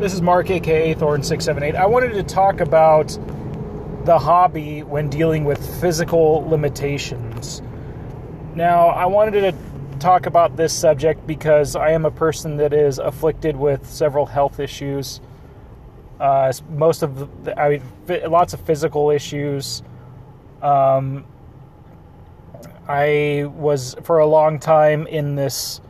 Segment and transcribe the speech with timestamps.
[0.00, 1.74] This is Mark, aka Thorn678.
[1.74, 3.18] I wanted to talk about
[4.06, 7.60] the hobby when dealing with physical limitations.
[8.54, 12.98] Now, I wanted to talk about this subject because I am a person that is
[12.98, 15.20] afflicted with several health issues.
[16.18, 17.82] Uh, most of the, I mean,
[18.30, 19.82] lots of physical issues.
[20.62, 21.26] Um,
[22.88, 25.82] I was for a long time in this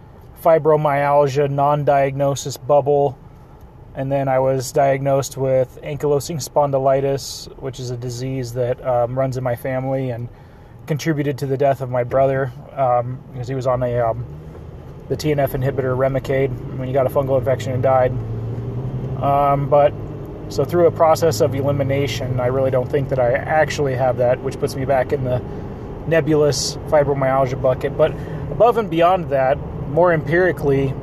[0.42, 3.16] fibromyalgia non diagnosis bubble
[3.95, 9.37] and then I was diagnosed with ankylosing spondylitis, which is a disease that um, runs
[9.37, 10.28] in my family and
[10.87, 14.24] contributed to the death of my brother um, because he was on a um,
[15.09, 18.12] the TNF inhibitor Remicade when he got a fungal infection and died.
[19.20, 19.92] Um, but
[20.48, 24.41] so through a process of elimination, I really don't think that I actually have that,
[24.41, 25.42] which puts me back in the
[26.06, 27.97] nebulous fibromyalgia bucket.
[27.97, 28.12] But
[28.52, 30.95] above and beyond that, more empirically,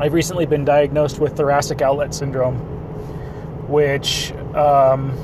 [0.00, 2.56] I've recently been diagnosed with thoracic outlet syndrome,
[3.68, 5.16] which um,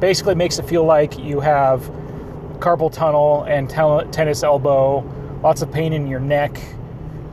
[0.00, 1.80] basically makes it feel like you have
[2.58, 5.00] carpal tunnel and tennis elbow,
[5.42, 6.60] lots of pain in your neck,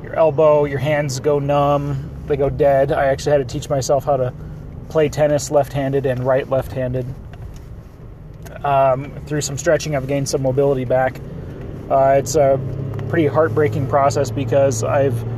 [0.04, 2.92] your elbow, your hands go numb, they go dead.
[2.92, 4.34] I actually had to teach myself how to
[4.90, 7.06] play tennis left handed and right left handed.
[8.64, 11.20] Um, through some stretching, I've gained some mobility back.
[11.90, 12.60] Uh, it's a
[13.10, 15.35] pretty heartbreaking process because I've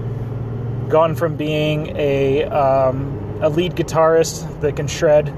[0.90, 5.34] gone from being a um, a lead guitarist that can shred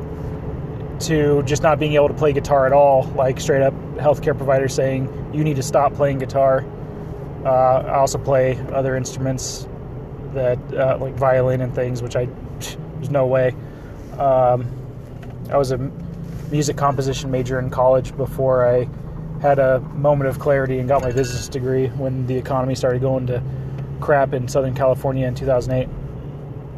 [1.02, 4.74] to just not being able to play guitar at all, like straight up healthcare providers
[4.74, 6.66] saying you need to stop playing guitar.
[7.46, 9.68] Uh, I also play other instruments
[10.34, 12.28] that uh, like violin and things, which I
[12.96, 13.56] there's no way.
[14.18, 14.68] Um,
[15.50, 15.78] I was a
[16.52, 18.90] music composition major in college before I
[19.42, 23.28] had a moment of clarity and got my business degree when the economy started going
[23.28, 23.42] to
[24.00, 25.90] crap in Southern California in 2008.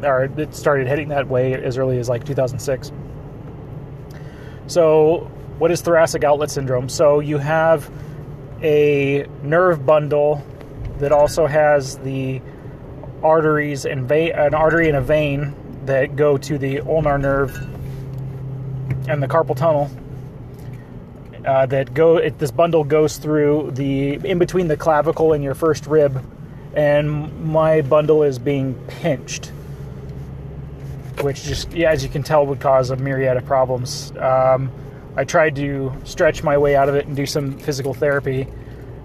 [0.04, 2.92] Or it started heading that way as early as like 2006.
[4.66, 6.88] So, what is thoracic outlet syndrome?
[6.88, 7.90] So, you have
[8.62, 10.44] a nerve bundle
[10.98, 12.40] that also has the
[13.22, 17.56] arteries and an artery and a vein that go to the ulnar nerve
[19.08, 19.90] and the carpal tunnel.
[21.44, 25.56] Uh, that go it, this bundle goes through the in between the clavicle and your
[25.56, 26.24] first rib
[26.74, 29.46] and my bundle is being pinched,
[31.20, 34.12] which just, yeah, as you can tell, would cause a myriad of problems.
[34.18, 34.70] Um,
[35.16, 38.48] I tried to stretch my way out of it and do some physical therapy.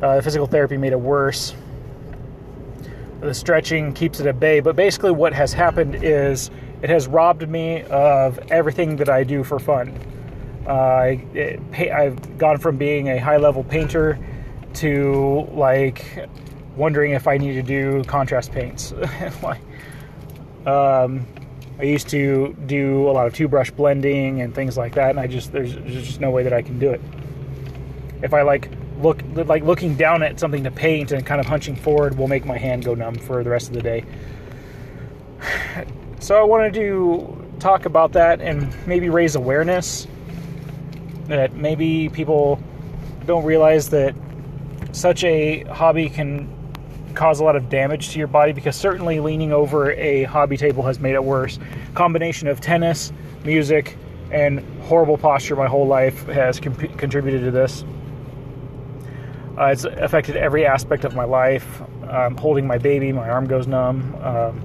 [0.01, 1.53] Uh, physical therapy made it worse.
[3.19, 6.51] The stretching keeps it at bay, but basically, what has happened is
[6.81, 9.99] it has robbed me of everything that I do for fun.
[10.67, 11.59] Uh, I, it,
[11.91, 14.19] I've gone from being a high level painter
[14.75, 16.29] to like
[16.77, 18.93] wondering if I need to do contrast paints.
[20.65, 21.25] um,
[21.79, 25.19] I used to do a lot of two brush blending and things like that, and
[25.19, 27.01] I just there's, there's just no way that I can do it.
[28.21, 31.75] If I like look like looking down at something to paint and kind of hunching
[31.75, 34.05] forward will make my hand go numb for the rest of the day.
[36.19, 40.07] So I wanted to talk about that and maybe raise awareness
[41.27, 42.59] that maybe people
[43.27, 44.15] don't realize that
[44.93, 46.49] such a hobby can
[47.17, 50.83] cause a lot of damage to your body because certainly leaning over a hobby table
[50.83, 51.57] has made it worse.
[51.95, 53.11] Combination of tennis,
[53.43, 53.97] music,
[54.29, 57.83] and horrible posture my whole life has comp- contributed to this.
[59.57, 61.81] Uh, it's affected every aspect of my life.
[62.07, 64.15] Um, holding my baby, my arm goes numb.
[64.21, 64.61] Um,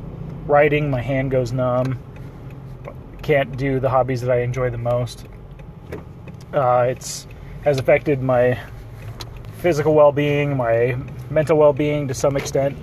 [0.46, 1.98] writing, my hand goes numb.
[3.22, 5.26] Can't do the hobbies that I enjoy the most.
[6.52, 7.26] Uh, it's
[7.64, 8.60] has affected my
[9.62, 10.96] physical well-being, my
[11.30, 12.76] mental well-being to some extent,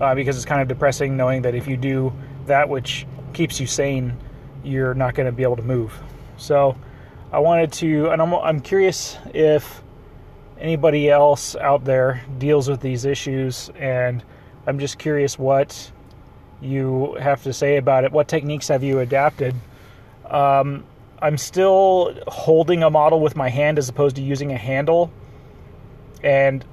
[0.00, 2.12] uh, because it's kind of depressing knowing that if you do
[2.46, 4.16] that which keeps you sane,
[4.64, 5.96] you're not going to be able to move.
[6.36, 6.76] So,
[7.32, 9.82] I wanted to, and I'm, I'm curious if
[10.58, 14.24] anybody else out there deals with these issues, and
[14.66, 15.92] I'm just curious what
[16.60, 18.10] you have to say about it.
[18.10, 19.54] What techniques have you adapted?
[20.28, 20.84] Um,
[21.22, 25.12] I'm still holding a model with my hand as opposed to using a handle,
[26.22, 26.64] and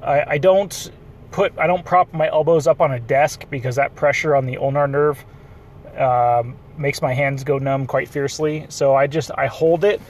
[0.00, 0.90] I, I don't
[1.32, 4.58] put I don't prop my elbows up on a desk because that pressure on the
[4.58, 5.24] ulnar nerve
[5.96, 8.66] um, makes my hands go numb quite fiercely.
[8.68, 10.00] So I just I hold it,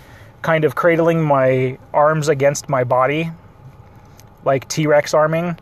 [0.43, 3.31] kind of cradling my arms against my body,
[4.45, 5.59] like T Rex arming,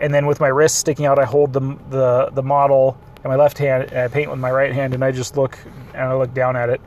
[0.00, 3.36] and then with my wrist sticking out, I hold the the the model in my
[3.36, 5.58] left hand and I paint with my right hand, and I just look
[5.94, 6.82] and I look down at it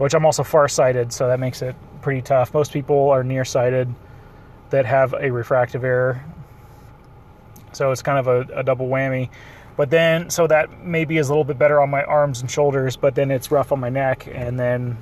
[0.00, 2.54] which I'm also farsighted, so that makes it pretty tough.
[2.54, 3.94] Most people are nearsighted
[4.70, 6.24] that have a refractive error,
[7.72, 9.28] so it's kind of a, a double whammy.
[9.76, 12.96] But then, so that maybe is a little bit better on my arms and shoulders,
[12.96, 14.96] but then it's rough on my neck, and then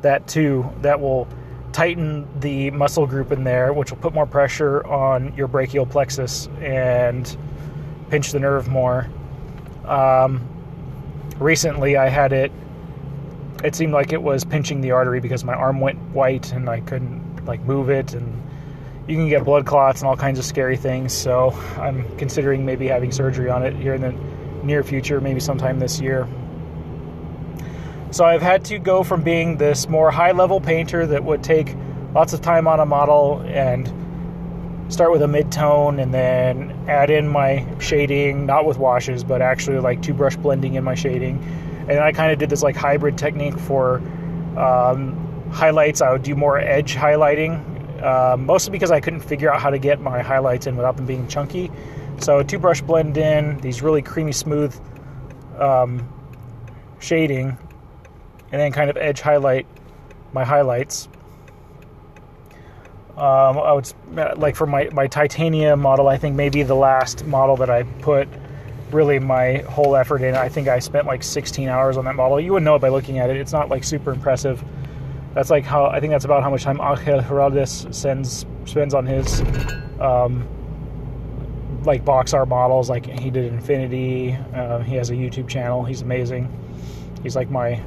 [0.00, 1.28] that too, that will
[1.70, 6.48] tighten the muscle group in there, which will put more pressure on your brachial plexus
[6.60, 7.36] and
[8.08, 9.08] pinch the nerve more.
[9.84, 10.44] Um,
[11.38, 12.50] recently, I had it.
[13.62, 16.80] It seemed like it was pinching the artery because my arm went white and I
[16.80, 18.42] couldn't like move it, and
[19.06, 21.12] you can get blood clots and all kinds of scary things.
[21.12, 24.12] So I'm considering maybe having surgery on it here in the
[24.64, 26.26] near future, maybe sometime this year.
[28.12, 31.76] So I've had to go from being this more high level painter that would take
[32.12, 33.92] lots of time on a model and
[34.92, 39.78] start with a mid-tone and then add in my shading, not with washes, but actually
[39.78, 41.38] like two brush blending in my shading.
[41.90, 43.96] And I kind of did this like hybrid technique for
[44.56, 46.00] um, highlights.
[46.00, 49.78] I would do more edge highlighting, uh, mostly because I couldn't figure out how to
[49.78, 51.68] get my highlights in without them being chunky.
[52.18, 54.72] So two brush blend in, these really creamy smooth
[55.58, 56.08] um,
[57.00, 57.58] shading,
[58.52, 59.66] and then kind of edge highlight
[60.32, 61.08] my highlights.
[63.16, 63.92] Um, I would
[64.36, 66.06] like for my my titanium model.
[66.06, 68.28] I think maybe the last model that I put
[68.92, 70.34] really my whole effort in.
[70.34, 72.40] I think I spent like 16 hours on that model.
[72.40, 73.36] You wouldn't know it by looking at it.
[73.36, 74.62] It's not like super impressive.
[75.34, 79.06] That's like how I think that's about how much time Angel Giraldez sends spends on
[79.06, 79.40] his
[80.00, 80.48] um,
[81.84, 82.90] like box art models.
[82.90, 84.36] Like he did Infinity.
[84.54, 85.84] Uh, he has a YouTube channel.
[85.84, 86.48] He's amazing.
[87.22, 87.80] He's like my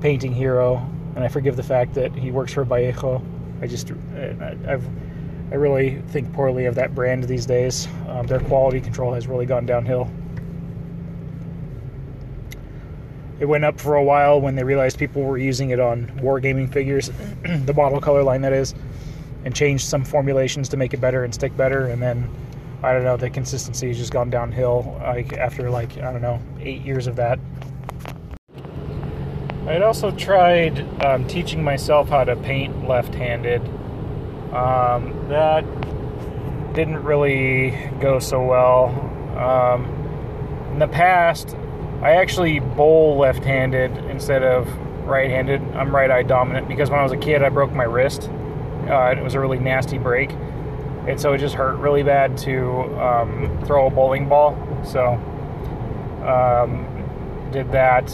[0.00, 3.22] painting hero, and I forgive the fact that he works for Vallejo.
[3.62, 4.86] I just I've
[5.52, 7.86] I really think poorly of that brand these days.
[8.08, 10.10] Um, their quality control has really gone downhill.
[13.38, 16.72] It went up for a while when they realized people were using it on wargaming
[16.72, 17.10] figures,
[17.66, 18.74] the model color line that is,
[19.44, 21.84] and changed some formulations to make it better and stick better.
[21.84, 22.30] And then
[22.82, 24.98] I don't know, the consistency has just gone downhill.
[25.02, 27.38] Like after like I don't know eight years of that.
[29.66, 33.60] I had also tried um, teaching myself how to paint left-handed.
[34.52, 35.64] Um, that
[36.74, 37.70] didn't really
[38.00, 38.88] go so well.
[39.36, 39.84] Um,
[40.72, 41.56] in the past,
[42.02, 44.68] I actually bowl left-handed instead of
[45.06, 45.62] right-handed.
[45.74, 48.30] I'm right-eye dominant because when I was a kid, I broke my wrist.
[48.88, 50.30] Uh, it was a really nasty break,
[51.06, 54.56] and so it just hurt really bad to um, throw a bowling ball.
[54.84, 55.12] So
[56.26, 58.12] um, did that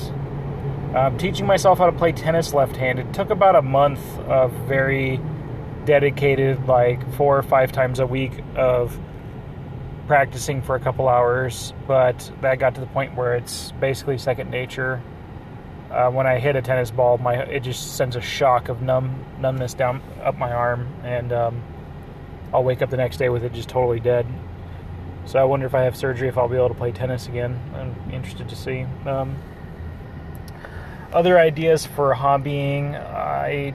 [0.95, 5.21] um, teaching myself how to play tennis left handed took about a month of very
[5.89, 8.97] dedicated, like four or five times a week of
[10.07, 14.51] practicing for a couple hours, but that got to the point where it's basically second
[14.51, 15.03] nature.
[15.91, 19.25] Uh, when I hit a tennis ball, my it just sends a shock of numb
[19.41, 21.63] numbness down up my arm, and um,
[22.53, 24.27] I'll wake up the next day with it just totally dead.
[25.25, 27.59] So I wonder if I have surgery, if I'll be able to play tennis again.
[27.75, 28.85] I'm interested to see.
[29.07, 29.39] Um,
[31.15, 33.73] other ideas for hobbying, I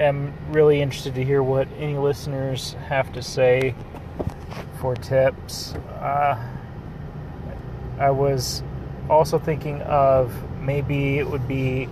[0.00, 3.74] am really interested to hear what any listeners have to say
[4.80, 5.74] for tips.
[5.74, 6.42] Uh,
[7.98, 8.62] I was
[9.10, 11.88] also thinking of maybe it would be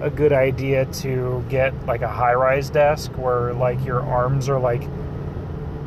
[0.00, 4.58] a good idea to get like a high rise desk where like your arms are
[4.58, 4.82] like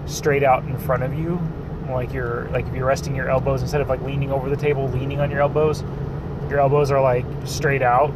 [0.06, 1.42] straight out in front of you
[1.89, 4.88] like you're like if you're resting your elbows instead of like leaning over the table
[4.89, 5.83] leaning on your elbows
[6.50, 8.13] your elbows are like straight out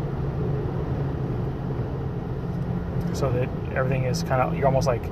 [3.19, 5.03] so that everything is kind of you're almost like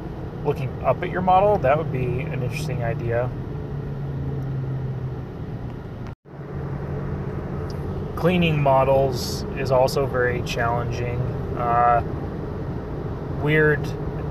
[0.45, 3.29] looking up at your model that would be an interesting idea.
[8.15, 11.19] Cleaning models is also very challenging.
[11.57, 12.01] Uh,
[13.43, 13.81] weird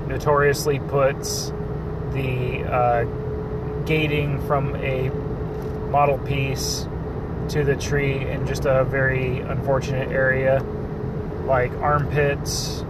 [0.07, 1.51] notoriously puts
[2.13, 3.03] the uh,
[3.85, 5.09] gating from a
[5.89, 6.87] model piece
[7.49, 10.61] to the tree in just a very unfortunate area,
[11.45, 12.83] like armpits,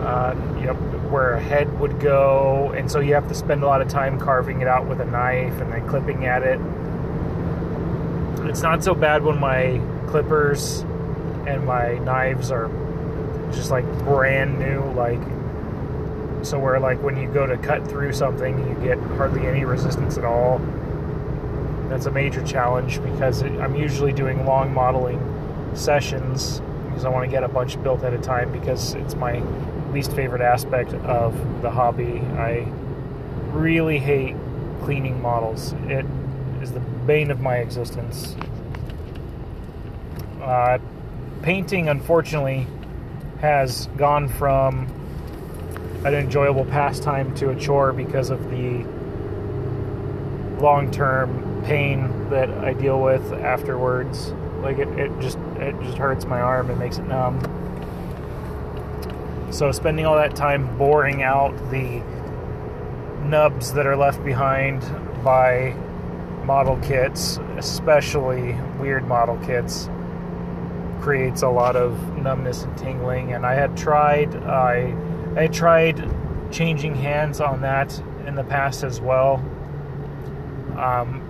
[0.00, 0.74] uh, you know,
[1.10, 4.18] where a head would go, and so you have to spend a lot of time
[4.18, 6.60] carving it out with a knife and then clipping at it.
[8.48, 10.80] It's not so bad when my clippers
[11.46, 12.68] and my knives are
[13.52, 15.20] just like brand new, like
[16.44, 20.16] so where like when you go to cut through something, you get hardly any resistance
[20.16, 20.60] at all
[21.90, 25.20] that's a major challenge because it, I'm usually doing long modeling
[25.74, 29.42] sessions because I want to get a bunch built at a time because it's my
[29.92, 32.20] least favorite aspect of the hobby.
[32.36, 32.66] I
[33.52, 34.36] really hate
[34.82, 35.74] cleaning models.
[35.88, 36.06] It
[36.62, 38.36] is the bane of my existence.
[40.40, 40.78] Uh,
[41.42, 42.66] painting, unfortunately,
[43.40, 44.86] has gone from
[46.04, 48.84] an enjoyable pastime to a chore because of the
[50.60, 54.32] long term pain that I deal with afterwards.
[54.62, 57.38] Like it, it just it just hurts my arm and makes it numb.
[59.50, 62.02] So spending all that time boring out the
[63.24, 64.80] nubs that are left behind
[65.24, 65.72] by
[66.44, 69.88] model kits, especially weird model kits,
[71.00, 73.32] creates a lot of numbness and tingling.
[73.32, 74.94] And I had tried I
[75.36, 76.08] I tried
[76.52, 79.36] changing hands on that in the past as well.
[80.76, 81.26] Um,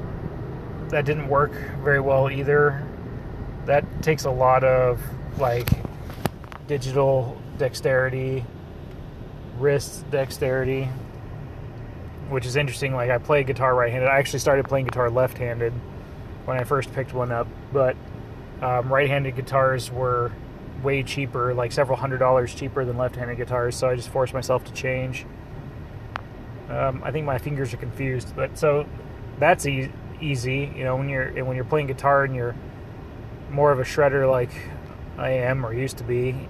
[0.88, 2.86] that didn't work very well either.
[3.64, 5.00] That takes a lot of
[5.38, 5.68] like
[6.66, 8.44] digital dexterity,
[9.58, 10.88] wrist dexterity,
[12.30, 12.94] which is interesting.
[12.94, 14.08] Like I play guitar right-handed.
[14.08, 15.72] I actually started playing guitar left-handed
[16.46, 17.96] when I first picked one up, but
[18.62, 20.32] um, right-handed guitars were
[20.82, 23.76] way cheaper, like several hundred dollars cheaper than left-handed guitars.
[23.76, 25.26] So I just forced myself to change.
[26.70, 28.86] Um, I think my fingers are confused, but so
[29.38, 30.72] that's e- easy.
[30.74, 32.54] You know, when you're when you're playing guitar and you're
[33.50, 34.50] more of a shredder like
[35.18, 36.48] I am or used to be,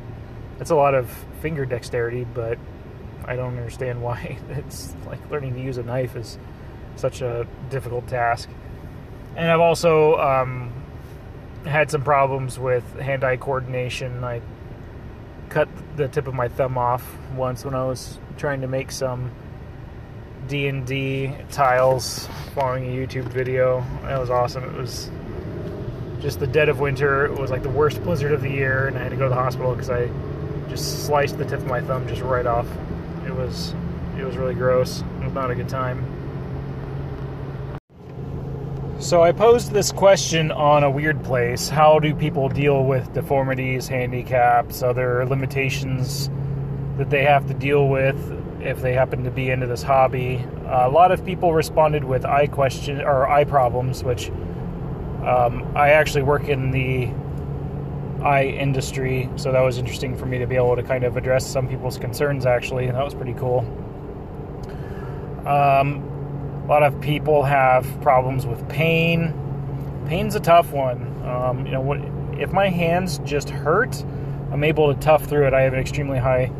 [0.61, 2.59] it's a lot of finger dexterity, but
[3.25, 6.39] I don't understand why it's like learning to use a knife is
[6.97, 8.49] such a difficult task.
[9.37, 10.73] And I've also um,
[11.65, 14.23] had some problems with hand-eye coordination.
[14.25, 14.43] I
[15.49, 19.31] cut the tip of my thumb off once when I was trying to make some
[20.49, 23.85] D&D tiles following a YouTube video.
[24.03, 24.65] That was awesome.
[24.65, 25.11] It was
[26.21, 27.27] just the dead of winter.
[27.27, 29.29] It was like the worst blizzard of the year, and I had to go to
[29.29, 30.11] the hospital because I
[30.71, 32.67] just sliced the tip of my thumb just right off.
[33.27, 33.75] It was
[34.17, 35.03] it was really gross.
[35.21, 36.07] It was not a good time.
[39.01, 41.69] So I posed this question on a weird place.
[41.69, 46.31] How do people deal with deformities, handicaps, other limitations
[46.99, 48.17] that they have to deal with
[48.61, 50.47] if they happen to be into this hobby?
[50.67, 54.29] Uh, a lot of people responded with eye question or eye problems, which
[55.25, 57.11] um, I actually work in the
[58.23, 61.47] eye industry, so that was interesting for me to be able to kind of address
[61.47, 63.61] some people's concerns actually, and that was pretty cool.
[65.47, 66.03] Um,
[66.65, 69.35] a lot of people have problems with pain.
[70.07, 71.07] Pain's a tough one.
[71.27, 72.01] Um, you know, what,
[72.39, 74.05] if my hands just hurt,
[74.53, 75.55] I'm able to tough through it.
[75.55, 76.53] I have an extremely high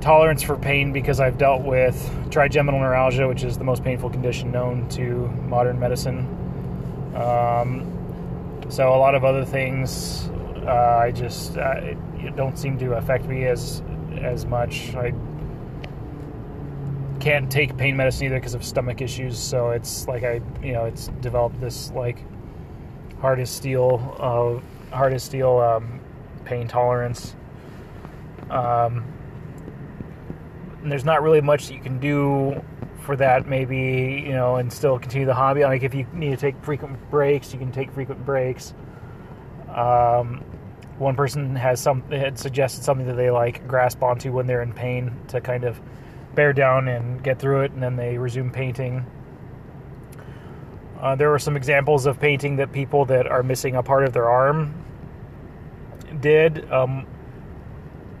[0.00, 4.52] tolerance for pain because I've dealt with trigeminal neuralgia, which is the most painful condition
[4.52, 6.18] known to modern medicine.
[7.14, 7.95] Um,
[8.68, 10.28] so a lot of other things,
[10.66, 13.82] uh, I just uh, it, don't seem to affect me as
[14.20, 14.94] as much.
[14.94, 15.12] I
[17.20, 19.38] can't take pain medicine either because of stomach issues.
[19.38, 22.18] So it's like I, you know, it's developed this like
[23.20, 26.00] hard as steel, uh, hard as steel um,
[26.44, 27.34] pain tolerance.
[28.50, 29.04] Um,
[30.82, 32.62] there's not really much that you can do
[33.06, 35.62] for that maybe you know and still continue the hobby.
[35.62, 38.74] Like if you need to take frequent breaks you can take frequent breaks.
[39.74, 40.44] Um,
[40.98, 44.72] one person has some had suggested something that they like grasp onto when they're in
[44.72, 45.80] pain to kind of
[46.34, 49.06] bear down and get through it and then they resume painting.
[51.00, 54.12] Uh, there were some examples of painting that people that are missing a part of
[54.12, 54.74] their arm
[56.20, 56.70] did.
[56.72, 57.06] Um,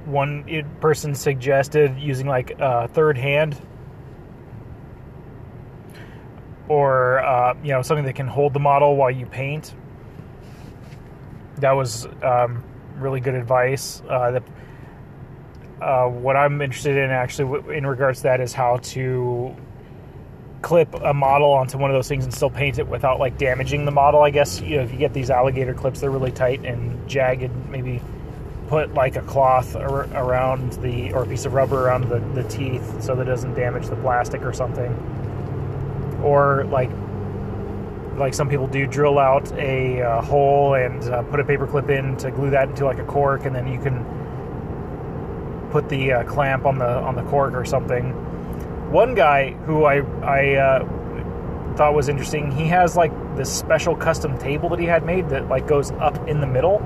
[0.04, 0.44] one
[0.80, 3.60] person suggested using like a third hand
[6.68, 9.74] or uh, you know something that can hold the model while you paint.
[11.58, 12.64] That was um,
[12.96, 14.02] really good advice.
[14.08, 14.42] Uh, that,
[15.80, 19.54] uh, what I'm interested in actually in regards to that is how to
[20.62, 23.84] clip a model onto one of those things and still paint it without like damaging
[23.84, 24.22] the model.
[24.22, 27.52] I guess you know if you get these alligator clips, they're really tight and jagged.
[27.68, 28.02] Maybe
[28.68, 32.48] put like a cloth ar- around the or a piece of rubber around the, the
[32.48, 34.92] teeth so that it doesn't damage the plastic or something
[36.22, 36.90] or like
[38.16, 41.90] like some people do drill out a uh, hole and uh, put a paper clip
[41.90, 44.04] in to glue that into like a cork and then you can
[45.70, 48.10] put the uh, clamp on the on the cork or something.
[48.90, 54.38] One guy who i i uh, thought was interesting he has like this special custom
[54.38, 56.80] table that he had made that like goes up in the middle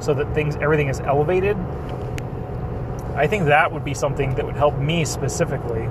[0.00, 1.56] so that things everything is elevated.
[3.16, 5.88] I think that would be something that would help me specifically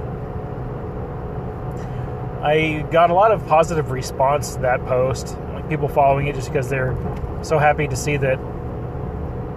[2.41, 5.38] I got a lot of positive response to that post.
[5.53, 6.96] Like people following it just because they're
[7.41, 8.39] so happy to see that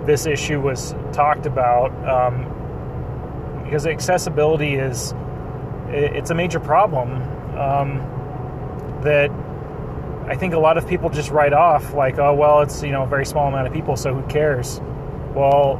[0.06, 1.90] this issue was talked about.
[2.08, 2.56] Um,
[3.64, 5.14] because accessibility is
[5.90, 7.12] it's a major problem
[7.56, 7.98] um,
[9.02, 9.30] that
[10.26, 13.04] I think a lot of people just write off like, oh well, it's you know
[13.04, 14.80] a very small amount of people, so who cares?
[15.34, 15.76] Well,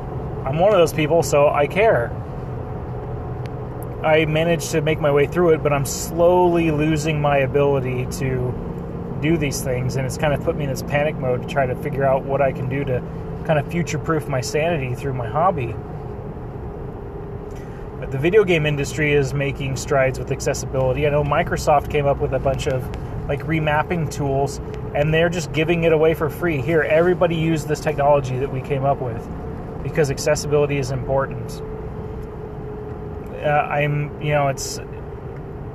[0.46, 2.12] I'm one of those people, so I care.
[4.02, 9.18] I managed to make my way through it, but I'm slowly losing my ability to
[9.20, 11.66] do these things, and it's kind of put me in this panic mode to try
[11.66, 13.02] to figure out what I can do to
[13.44, 15.74] kind of future proof my sanity through my hobby.
[17.98, 21.06] But the video game industry is making strides with accessibility.
[21.06, 22.82] I know Microsoft came up with a bunch of
[23.28, 24.62] like remapping tools,
[24.94, 26.62] and they're just giving it away for free.
[26.62, 29.28] Here, everybody use this technology that we came up with
[29.82, 31.62] because accessibility is important.
[33.42, 34.78] Uh, I'm, you know, it's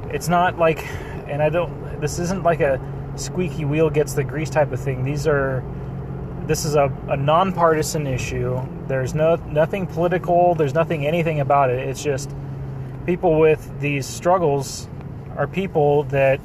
[0.09, 0.85] it's not like,
[1.27, 1.99] and I don't.
[1.99, 2.79] This isn't like a
[3.15, 5.03] squeaky wheel gets the grease type of thing.
[5.03, 5.63] These are
[6.47, 8.61] this is a, a nonpartisan issue.
[8.87, 10.55] There's no nothing political.
[10.55, 11.79] There's nothing anything about it.
[11.87, 12.35] It's just
[13.05, 14.87] people with these struggles
[15.37, 16.39] are people that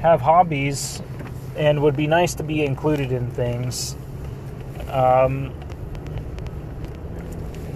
[0.00, 1.02] have hobbies
[1.56, 3.94] and would be nice to be included in things.
[4.88, 5.52] Um,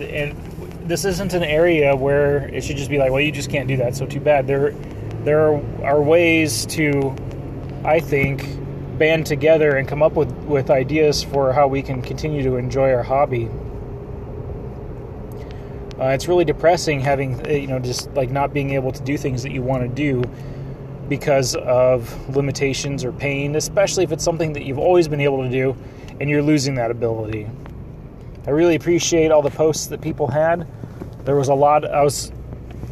[0.00, 0.34] and
[0.86, 3.76] this isn't an area where it should just be like, well, you just can't do
[3.78, 3.96] that.
[3.96, 4.46] So too bad.
[4.46, 4.70] There,
[5.24, 7.14] there are ways to,
[7.84, 8.46] I think,
[8.98, 12.92] band together and come up with, with ideas for how we can continue to enjoy
[12.92, 13.48] our hobby.
[15.98, 19.16] Uh, it's really depressing having, uh, you know, just like not being able to do
[19.16, 20.22] things that you want to do
[21.08, 25.50] because of limitations or pain, especially if it's something that you've always been able to
[25.50, 25.76] do
[26.20, 27.48] and you're losing that ability.
[28.46, 30.66] I really appreciate all the posts that people had.
[31.24, 32.30] There was a lot, I was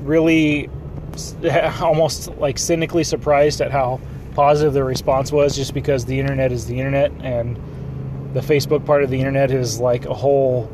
[0.00, 0.68] really
[1.80, 4.00] almost like cynically surprised at how
[4.34, 7.56] positive the response was just because the internet is the internet and
[8.34, 10.68] the Facebook part of the internet is like a whole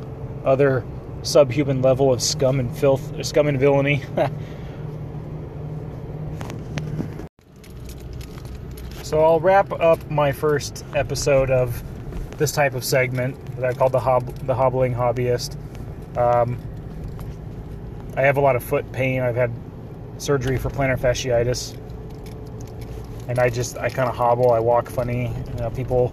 [0.47, 0.83] other
[1.23, 4.03] subhuman level of scum and filth, scum and villainy.
[9.03, 11.83] so I'll wrap up my first episode of
[12.41, 15.57] this type of segment that I call the hob- the hobbling hobbyist.
[16.17, 16.59] Um,
[18.17, 19.23] I have a lot of foot pain.
[19.23, 19.53] I've had
[20.19, 21.77] surgery for plantar fasciitis
[23.31, 24.51] and I just I kind of hobble.
[24.51, 25.33] I walk funny.
[25.55, 26.13] You know, people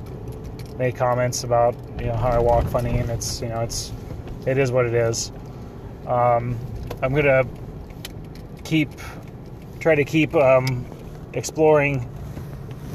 [0.77, 3.91] make comments about you know how I walk funny, and it's you know it's
[4.45, 5.31] it is what it is.
[6.05, 6.55] Um,
[7.01, 7.43] I'm gonna
[8.63, 8.91] keep
[9.79, 10.85] try to keep um,
[11.33, 12.07] exploring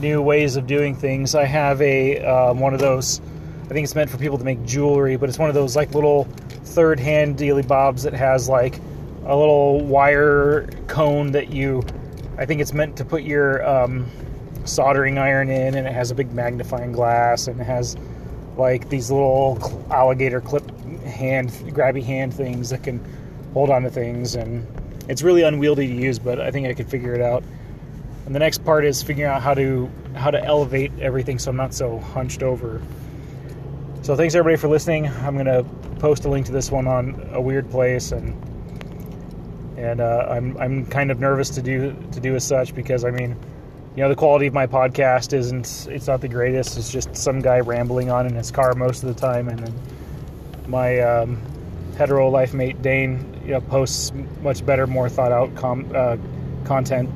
[0.03, 1.35] new ways of doing things.
[1.35, 3.21] I have a um, one of those.
[3.65, 5.95] I think it's meant for people to make jewelry, but it's one of those like
[5.95, 6.25] little
[6.65, 8.79] third hand dealy bobs that has like
[9.25, 11.83] a little wire cone that you
[12.39, 14.11] I think it's meant to put your um,
[14.65, 17.97] soldering iron in, and it has a big magnifying glass, and it has
[18.57, 20.69] like these little alligator clip
[21.05, 23.01] hand, grabby hand things that can
[23.53, 24.67] hold on to things, and
[25.09, 27.45] it's really unwieldy to use, but I think I could figure it out.
[28.27, 31.57] And the next part is figuring out how to how to elevate everything so I'm
[31.57, 32.81] not so hunched over.
[34.03, 35.07] So thanks everybody for listening.
[35.09, 35.65] I'm gonna
[35.99, 38.37] post a link to this one on a weird place and
[39.77, 43.11] and uh, I'm I'm kind of nervous to do to do as such because I
[43.11, 43.37] mean,
[43.97, 46.79] you know, the quality of my podcast isn't it's not the greatest.
[46.79, 49.75] It's just some guy rambling on in his car most of the time, and then
[50.69, 51.41] my um,
[51.97, 56.17] hetero life mate Dane you know, posts much better, more thought out com- uh,
[56.65, 57.11] content.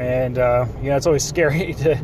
[0.00, 1.94] And uh, you know, it's always scary to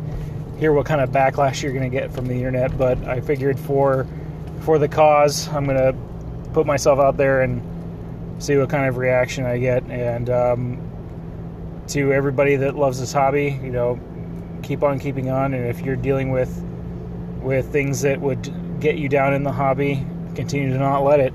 [0.59, 2.77] hear what kind of backlash you're going to get from the internet.
[2.77, 4.07] But I figured for
[4.61, 5.95] for the cause, I'm going to
[6.53, 7.61] put myself out there and
[8.41, 9.83] see what kind of reaction I get.
[9.83, 13.99] And um, to everybody that loves this hobby, you know,
[14.61, 15.53] keep on keeping on.
[15.53, 16.63] And if you're dealing with
[17.41, 20.05] with things that would get you down in the hobby,
[20.35, 21.33] continue to not let it.